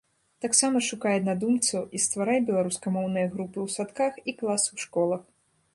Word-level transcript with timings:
Таксама 0.43 0.77
шукай 0.87 1.13
аднадумцаў 1.19 1.85
і 1.97 2.01
стварай 2.07 2.39
беларускамоўныя 2.49 3.27
групы 3.35 3.57
ў 3.65 3.67
садках 3.79 4.13
і 4.29 4.39
класы 4.43 4.69
ў 4.75 4.77
школах. 4.89 5.21